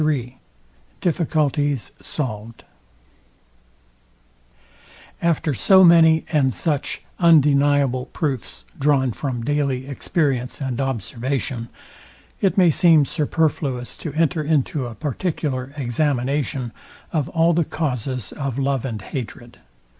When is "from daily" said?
9.11-9.85